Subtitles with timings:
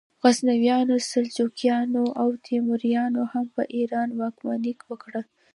[0.21, 5.21] غزنویانو، سلجوقیانو او تیموریانو هم په ایران واکمني وکړه.